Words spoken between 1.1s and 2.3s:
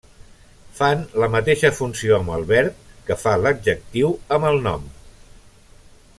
la mateixa funció